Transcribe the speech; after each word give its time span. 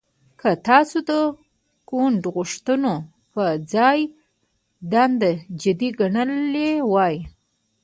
که 0.39 0.49
تاسو 0.67 0.97
د 1.09 1.11
ګوند 1.89 2.21
غوښتنو 2.35 2.93
پر 3.31 3.47
ځای 3.73 3.99
دنده 4.91 5.31
جدي 5.61 5.89
ګڼلې 5.99 6.71
وای 6.93 7.15